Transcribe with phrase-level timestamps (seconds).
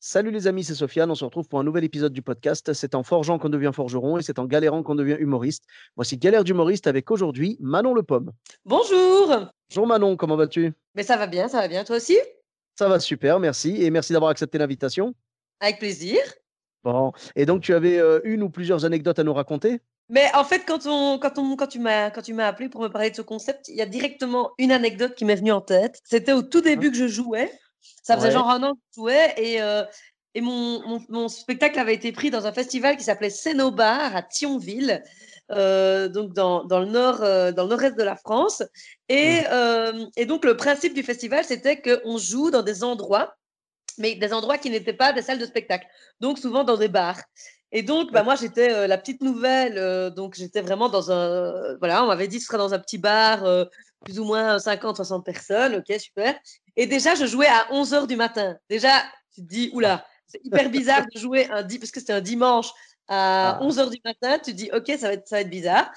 [0.00, 1.10] Salut les amis, c'est Sofiane.
[1.10, 2.72] On se retrouve pour un nouvel épisode du podcast.
[2.72, 5.64] C'est en forgeant qu'on devient forgeron et c'est en galérant qu'on devient humoriste.
[5.96, 8.30] Voici Galère d'humoriste avec aujourd'hui Manon Le Pomme.
[8.64, 10.72] Bonjour Bonjour Manon, comment vas-tu?
[10.94, 11.82] Mais ça va bien, ça va bien.
[11.82, 12.16] Toi aussi?
[12.78, 13.82] Ça va super, merci.
[13.82, 15.14] Et merci d'avoir accepté l'invitation.
[15.58, 16.18] Avec plaisir.
[16.84, 19.80] Bon, et donc tu avais euh, une ou plusieurs anecdotes à nous raconter?
[20.10, 22.80] Mais en fait, quand, on, quand, on, quand tu m'as quand tu m'as appelé pour
[22.82, 25.60] me parler de ce concept, il y a directement une anecdote qui m'est venue en
[25.60, 25.98] tête.
[26.04, 27.50] C'était au tout début que je jouais.
[28.02, 28.32] Ça faisait Ouais.
[28.32, 29.84] genre un an que je jouais et, euh,
[30.34, 34.22] et mon, mon, mon spectacle avait été pris dans un festival qui s'appelait Scénobar à
[34.22, 35.02] Thionville,
[35.50, 38.62] euh, donc dans, dans le nord, euh, dans le nord-est de la France.
[39.08, 43.34] Et, euh, et donc le principe du festival, c'était qu'on joue dans des endroits,
[43.96, 45.86] mais des endroits qui n'étaient pas des salles de spectacle,
[46.20, 47.20] donc souvent dans des bars.
[47.70, 51.76] Et donc, bah, moi, j'étais euh, la petite nouvelle, euh, donc j'étais vraiment dans un.
[51.78, 53.64] voilà, on m'avait dit ce serait dans un petit bar, euh,
[54.04, 56.34] plus ou moins 50, 60 personnes, ok, super.
[56.76, 58.56] Et déjà, je jouais à 11 h du matin.
[58.70, 58.90] Déjà,
[59.34, 62.70] tu te dis, oula, c'est hyper bizarre de jouer un parce que c'était un dimanche
[63.08, 63.62] à Ah.
[63.62, 64.38] 11 h du matin.
[64.38, 65.90] Tu te dis, ok, ça va être, ça va être bizarre.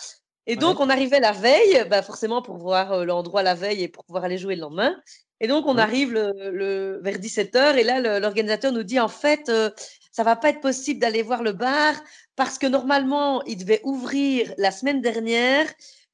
[0.48, 4.04] Et donc, on arrivait la veille, bah, forcément pour voir l'endroit la veille et pour
[4.04, 4.96] pouvoir aller jouer le lendemain.
[5.44, 9.50] Et donc, on arrive le, le- vers 17h et là, l'organisateur nous dit, en fait,
[9.50, 9.72] euh,
[10.12, 11.96] ça va pas être possible d'aller voir le bar
[12.36, 15.66] parce que normalement, il devait ouvrir la semaine dernière,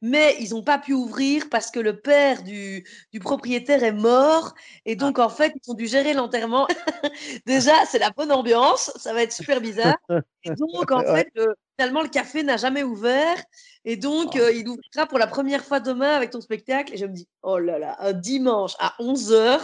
[0.02, 4.54] mais ils n'ont pas pu ouvrir parce que le père du, du propriétaire est mort.
[4.86, 6.66] Et donc, en fait, ils ont dû gérer l'enterrement.
[7.46, 8.92] Déjà, c'est la bonne ambiance.
[8.96, 9.98] Ça va être super bizarre.
[10.44, 11.16] Et donc, en Ouais.
[11.16, 13.38] fait, le- finalement, le café n'a jamais ouvert.
[13.86, 14.40] Et donc, Oh.
[14.40, 16.94] euh, il ouvrira pour la première fois demain avec ton spectacle.
[16.94, 19.60] Et je me dis, oh là là, un dimanche à 11h.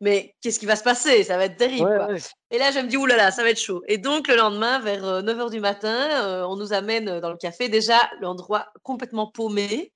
[0.00, 1.22] Mais qu'est-ce qui va se passer?
[1.22, 1.88] Ça va être terrible.
[1.88, 2.06] Ouais, quoi.
[2.08, 2.18] ouais.
[2.50, 3.82] Et là, je me dis, oulala, ça va être chaud.
[3.86, 7.36] Et donc, le lendemain, vers 9h du matin, euh, on nous amène euh, dans le
[7.36, 7.68] café.
[7.68, 9.92] Déjà, l'endroit complètement paumé.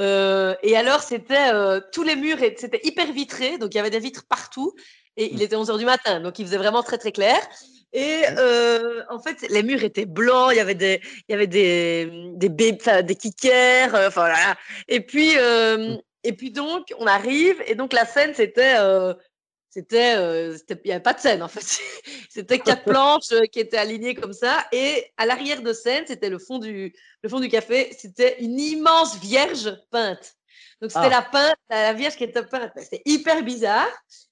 [0.00, 3.56] Euh, et alors, c'était euh, tous les murs, c'était hyper vitré.
[3.58, 4.74] Donc, il y avait des vitres partout.
[5.16, 6.18] Et il était 11h du matin.
[6.20, 7.38] Donc, il faisait vraiment très, très clair.
[7.92, 10.50] Et euh, en fait, les murs étaient blancs.
[10.52, 13.94] Il y avait des, il y avait des, des, enfin, des kickers.
[13.94, 14.56] euh, Enfin, voilà.
[14.88, 17.62] Et puis, euh, et puis donc, on arrive.
[17.66, 18.76] Et donc, la scène, c'était.
[19.70, 21.60] c'était, il n'y avait pas de scène en fait.
[22.30, 24.66] C'était quatre planches qui étaient alignées comme ça.
[24.72, 27.90] Et à l'arrière de scène, c'était le fond du, le fond du café.
[27.98, 30.34] C'était une immense vierge peinte.
[30.80, 31.10] Donc c'était Ah.
[31.10, 32.72] la peinte, la vierge qui était peinte.
[32.76, 33.88] C'était hyper bizarre.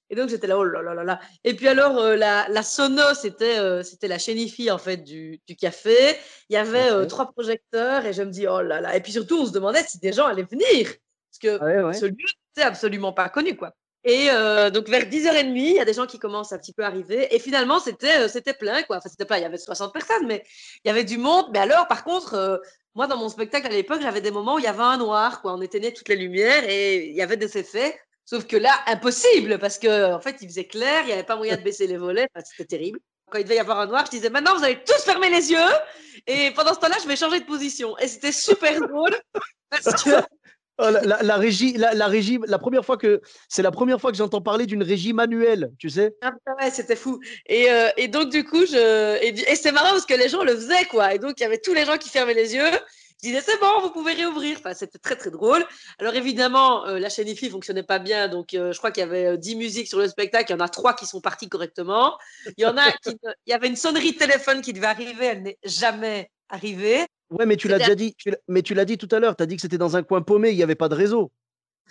[0.09, 1.19] Et donc j'étais là, oh là là là là.
[1.43, 5.39] Et puis alors euh, la, la sono, c'était euh, c'était la chénifie en fait du,
[5.47, 6.15] du café.
[6.49, 8.95] Il y avait euh, trois projecteurs et je me dis oh là là.
[8.95, 11.93] Et puis surtout on se demandait si des gens allaient venir parce que Ouais, ouais.
[11.93, 12.15] ce lieu
[12.55, 13.71] n'était absolument pas connu quoi.
[14.07, 14.27] Et
[14.71, 17.33] donc vers 10h30, il y a des gens qui commencent un petit peu à arriver.
[17.35, 18.97] Et finalement, c'était c'était plein, quoi.
[18.97, 20.43] Enfin, c'était pas, il y avait 60 personnes, mais
[20.83, 21.47] il y avait du monde.
[21.51, 22.61] Mais alors, par contre,
[22.93, 25.41] moi, dans mon spectacle à l'époque, j'avais des moments où il y avait un noir,
[25.41, 25.55] quoi.
[25.55, 27.99] On éteignait toutes les lumières et il y avait des effets.
[28.25, 31.35] Sauf que là, impossible, parce que en fait, il faisait clair, il n'y avait pas
[31.35, 32.27] moyen de baisser les volets.
[32.35, 32.99] Enfin, c'était terrible.
[33.31, 35.51] Quand il devait y avoir un noir, je disais maintenant, vous allez tous fermer les
[35.51, 35.57] yeux.
[36.27, 37.97] Et pendant ce temps-là, je vais changer de position.
[37.99, 39.15] Et c'était super drôle.
[39.69, 40.09] Parce que
[40.77, 44.01] Oh, la, la- la régie, la, la régie, la première fois que c'est la première
[44.01, 46.13] fois que j'entends parler d'une régie manuelle, tu sais.
[46.21, 47.21] Ah ouais, c'était fou.
[47.45, 49.15] Et, euh, et donc, du coup, je...
[49.23, 51.13] et, et c'est marrant parce que les gens le faisaient, quoi.
[51.13, 52.69] Et donc, il y avait tous les gens qui fermaient les yeux.
[53.33, 54.57] C'est bon, vous pouvez réouvrir.
[54.59, 55.63] Enfin, c'était très, très drôle.
[55.99, 58.27] Alors, évidemment, euh, la chaîne IFI fonctionnait pas bien.
[58.27, 60.51] Donc, euh, je crois qu'il y avait euh, 10 musiques sur le spectacle.
[60.51, 62.17] Il y en a trois qui sont parties correctement.
[62.57, 63.09] Il y en a qui.
[63.23, 65.25] ne- Il y avait une sonnerie de téléphone qui devait arriver.
[65.25, 67.05] Elle n'est jamais arrivée.
[67.31, 68.13] Ouais, mais tu l'as déjà dit.
[68.17, 69.35] tu mais tu l'as dit tout à l'heure.
[69.35, 71.31] Tu as dit que c'était dans un coin paumé, il n'y avait pas de réseau.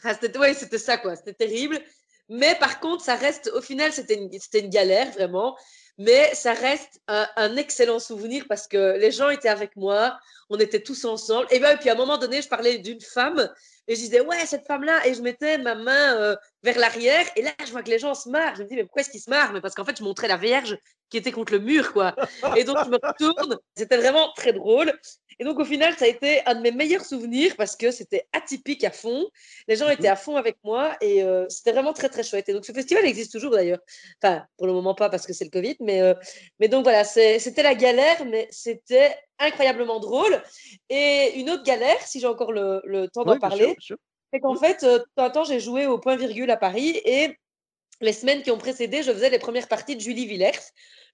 [0.04, 1.16] Ah, c'était ouais, c'était ça, quoi.
[1.16, 1.80] C'était terrible.
[2.28, 5.56] Mais par contre, ça reste, au final, c'était une, c'était une galère, vraiment.
[5.98, 10.18] Mais ça reste un, excellent souvenir parce que les gens étaient avec moi,
[10.50, 11.46] on était tous ensemble.
[11.50, 13.48] Et, ben, et puis à un moment donné, je parlais d'une femme
[13.86, 15.06] et je disais, ouais, cette femme-là.
[15.06, 17.26] Et je mettais ma main euh, vers l'arrière.
[17.36, 18.56] Et là, je vois que les gens se marrent.
[18.56, 19.52] Je me dis, mais pourquoi est-ce qu'ils se marrent?
[19.52, 20.78] Mais parce qu'en fait, je montrais la Vierge
[21.10, 22.14] qui était contre le mur, quoi.
[22.56, 23.58] Et donc, je me retourne.
[23.76, 24.92] C'était vraiment très drôle.
[25.38, 28.26] Et donc, au final, ça a été un de mes meilleurs souvenirs parce que c'était
[28.32, 29.28] atypique à fond.
[29.68, 32.48] Les gens étaient à fond avec moi et euh, c'était vraiment très, très chouette.
[32.48, 33.80] Et donc, ce festival existe toujours d'ailleurs.
[34.22, 36.14] Enfin, pour le moment, pas parce que c'est le Covid, mais, euh,
[36.58, 40.42] mais donc voilà, c'était la galère, mais c'était incroyablement drôle.
[40.88, 43.76] Et une autre galère, si j'ai encore le, le temps d'en Oui, parler,
[44.32, 47.36] c'est qu'en fait, euh, un temps, j'ai joué au point virgule à Paris et
[48.00, 50.58] les semaines qui ont précédé, je faisais les premières parties de Julie Villers,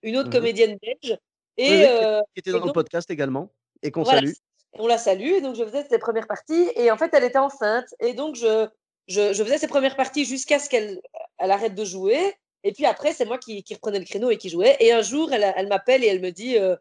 [0.02, 0.34] une autre Mhm.
[0.34, 1.18] comédienne belge.
[1.56, 3.52] Et, oui, euh, qui était dans le podcast également
[3.82, 4.32] et qu'on Voilà, salue.
[4.78, 7.38] on la salue, et donc je faisais ses premières parties, et en fait, elle était
[7.38, 8.68] enceinte, et donc je,
[9.08, 11.00] je, je faisais ses premières parties jusqu'à ce qu'elle
[11.38, 14.38] elle arrête de jouer, et puis après, c'est moi qui, qui reprenais le créneau et
[14.38, 16.76] qui jouais, et un jour, elle, elle m'appelle et elle me dit, euh,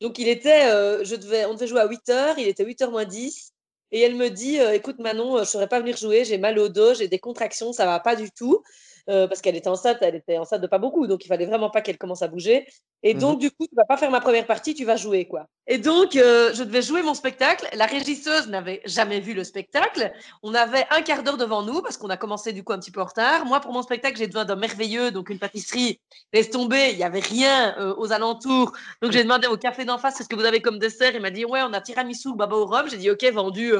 [0.00, 3.04] donc il était, euh, je devais, on devait jouer à 8h, il était 8h moins
[3.04, 3.52] 10,
[3.92, 6.38] et elle me dit, euh, écoute Manon, euh, je ne saurais pas venir jouer, j'ai
[6.38, 8.62] mal au dos, j'ai des contractions, ça va pas du tout,
[9.10, 11.68] euh, parce qu'elle était enceinte, elle était enceinte de pas beaucoup, donc il fallait vraiment
[11.68, 12.66] pas qu'elle commence à bouger.
[13.02, 13.20] Et Mhm.
[13.20, 15.46] donc, du coup, tu vas pas faire ma première partie, tu vas jouer, quoi.
[15.66, 17.66] Et donc, euh, je devais jouer mon spectacle.
[17.74, 20.12] La régisseuse n'avait jamais vu le spectacle.
[20.42, 22.90] On avait un quart d'heure devant nous parce qu'on a commencé du coup un petit
[22.90, 23.46] peu en retard.
[23.46, 26.00] Moi, pour mon spectacle, j'ai besoin d'un merveilleux, donc une pâtisserie.
[26.32, 28.72] Laisse tomber, il y avait rien euh, aux alentours.
[29.02, 31.14] Donc, j'ai demandé au café d'en face, qu'est-ce que vous avez comme dessert?
[31.14, 32.88] Il m'a dit, ouais, on a tiramisu, baba au rhum.
[32.90, 33.72] J'ai dit, ok, vendu,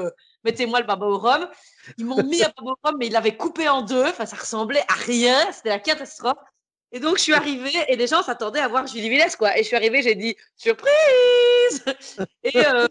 [0.45, 1.49] mettez-moi le baba au rhum.
[1.99, 4.05] Ils m'ont mis un baba au rhum, mais ils l'avaient coupé en deux.
[4.07, 5.51] Enfin, ça ressemblait à rien.
[5.53, 6.39] C'était la catastrophe.
[6.93, 9.57] Et donc, je suis arrivée et les gens s'attendaient à voir Julie Villès, quoi.
[9.57, 10.91] Et je suis arrivée, j'ai dit surprise
[12.43, 12.89] Et, euh,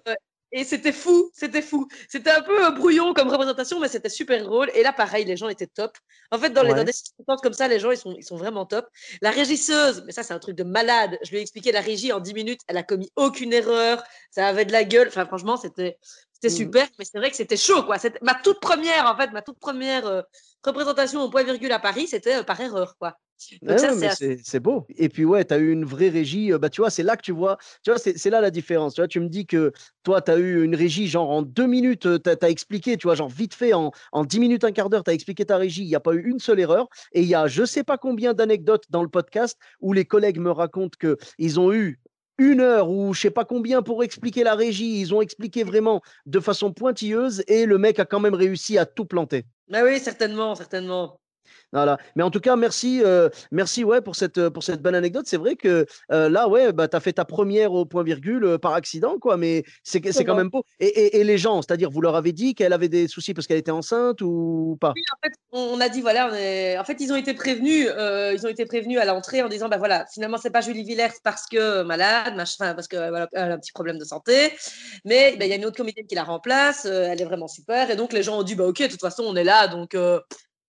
[0.52, 1.88] et c'était fou, c'était fou.
[2.08, 4.72] C'était un peu euh, brouillon comme représentation, mais c'était super drôle.
[4.74, 5.96] Et là, pareil, les gens étaient top.
[6.32, 6.78] En fait, dans, les, Ouais.
[6.78, 8.88] dans des circonstances comme ça, les gens, ils sont, ils sont vraiment top.
[9.22, 11.20] La régisseuse, mais ça, c'est un truc de malade.
[11.24, 12.62] Je lui ai expliqué la régie en 10 minutes.
[12.68, 14.04] Elle a commis aucune erreur.
[14.32, 15.10] Ça avait de la gueule.
[15.10, 15.98] Enfin, franchement, c'était.
[16.42, 16.68] C'était Mhm.
[16.68, 17.98] super, mais c'est vrai que c'était chaud, quoi.
[17.98, 20.22] C'était ma toute première, en fait, ma toute première euh,
[20.64, 23.18] représentation au point virgule à Paris, c'était euh, par erreur, quoi.
[23.62, 24.06] Ouais, c'est
[24.36, 24.86] assez- beau.
[24.98, 26.52] Et puis, ouais, tu as eu une vraie régie.
[26.52, 27.58] euh, Bah, tu vois, c'est là que tu vois.
[27.84, 28.94] Tu vois, c'est c'est là la différence.
[28.96, 29.72] Tu vois, tu me dis que
[30.04, 33.16] toi, tu as eu une régie, genre en deux minutes, tu as, expliqué, tu vois,
[33.16, 35.84] genre vite fait, en, en dix minutes, un quart d'heure, tu as expliqué ta régie.
[35.84, 36.88] Il n'y a pas eu une seule erreur.
[37.14, 40.40] Et il y a je sais pas combien d'anecdotes dans le podcast où les collègues
[40.40, 42.00] me racontent qu'ils ont eu
[42.40, 45.00] une heure ou je sais pas combien pour expliquer la régie.
[45.00, 48.86] Ils ont expliqué vraiment de façon pointilleuse et le mec a quand même réussi à
[48.86, 49.46] tout planter.
[49.70, 51.20] Bah oui, certainement, certainement.
[51.72, 51.98] Voilà.
[52.16, 55.26] Mais en tout cas, merci, euh, merci ouais, pour, cette, pour cette bonne anecdote.
[55.28, 58.44] C'est vrai que euh, là, ouais, bah, tu as fait ta première au point virgule
[58.46, 60.64] euh, par accident, quoi, mais c'est quand même beau.
[60.80, 63.48] Et, et- et les gens, c'est-à-dire, vous leur avez dit qu'elle avait des soucis parce
[63.48, 64.90] qu'elle était enceinte ou pas?
[64.90, 66.78] En fait, on a dit voilà, on est...
[66.78, 69.78] en fait, ils ont été prévenus, ils ont été prévenus à l'entrée en disant bah
[69.78, 73.58] voilà, finalement c'est pas Julie Villers parce que malade, machin, parce qu'elle voilà, a un
[73.58, 74.54] petit problème de santé,
[75.06, 77.90] mais bah, il y a une autre comédienne qui la remplace, elle est vraiment super,
[77.90, 79.96] et donc les gens ont dit bah ok, de toute façon on est là, donc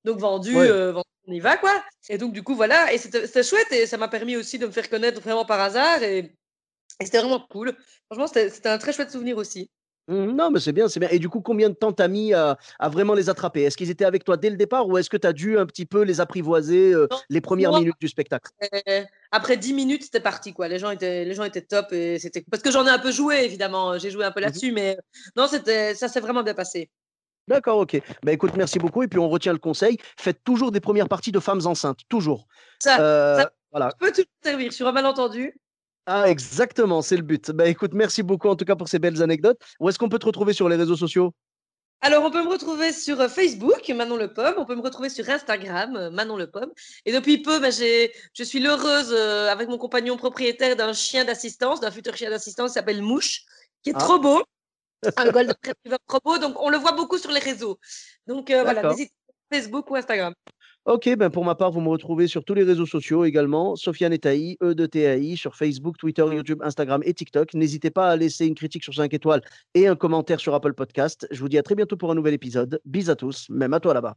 [0.05, 0.69] donc vendu, Ouais.
[0.69, 1.73] euh, vendu, on y va quoi.
[2.08, 4.73] Et donc du coup voilà, et c'était chouette et ça m'a permis aussi de me
[4.73, 7.75] faire connaître vraiment par hasard et, et c'était vraiment cool.
[8.06, 9.70] Franchement, c'était un très chouette souvenir aussi.
[10.08, 11.08] Mmh, Non, mais c'est bien, c'est bien.
[11.11, 13.62] Et du coup, combien de temps t'as mis à, à vraiment les attraper?
[13.62, 15.67] Est-ce qu'ils étaient avec toi dès le départ ou est-ce que tu as dû un
[15.67, 18.50] petit peu les apprivoiser euh, les premières moi- minutes du spectacle?
[19.31, 20.52] après 10 minutes, c'était parti.
[20.52, 20.67] Quoi.
[20.67, 21.93] Les, gens étaient, les gens étaient top.
[21.93, 22.44] Et c'était...
[22.50, 23.99] Parce que j'en ai un peu joué, évidemment.
[23.99, 24.47] J'ai joué un peu Mhm.
[24.47, 24.73] là-dessus.
[24.73, 24.99] Mais
[25.37, 25.94] non, c'était...
[25.94, 26.91] ça s'est vraiment bien passé.
[27.48, 28.00] D'accord, ok.
[28.22, 29.02] Bah écoute, merci beaucoup.
[29.02, 29.98] Et puis on retient le conseil.
[30.19, 32.46] Faites toujours des premières parties de femmes enceintes, toujours.
[32.78, 33.92] Ça, Euh, ça- voilà.
[33.98, 35.54] peut tout servir sur un malentendu.
[36.06, 37.50] Ah, exactement, c'est le but.
[37.50, 39.60] Bah écoute, merci beaucoup en tout cas pour ces belles anecdotes.
[39.81, 41.32] Où est-ce qu'on peut te retrouver sur les réseaux sociaux?
[42.02, 44.54] Alors, on peut me retrouver sur euh, Facebook, Manon Le Pomme.
[44.56, 46.70] On peut me retrouver sur Instagram, euh, Manon Le Pomme.
[47.04, 51.78] Et depuis peu, bah, je suis l'heureuse euh, avec mon compagnon propriétaire d'un chien d'assistance,
[51.81, 53.42] d'un futur chien d'assistance qui s'appelle Mouche,
[53.82, 53.98] qui est Ah.
[53.98, 54.42] trop beau.
[55.17, 56.38] Un Golden Retriever beau.
[56.38, 57.79] Donc, on le voit beaucoup sur les réseaux.
[58.26, 60.35] Donc, euh, voilà, n'hésitez pas, Facebook ou Instagram.
[60.87, 63.76] Ok, ben pour ma part, vous me retrouvez sur tous les réseaux sociaux également.
[63.76, 67.52] Sofiane Etaï, E de TAI, sur Facebook, Twitter, YouTube, Instagram et TikTok.
[67.52, 69.42] N'hésitez pas à laisser une critique sur 5 étoiles
[69.75, 71.26] et un commentaire sur Apple Podcast.
[71.30, 72.80] Je vous dis à très bientôt pour un nouvel épisode.
[72.87, 74.16] Bis à tous, même à toi là-bas.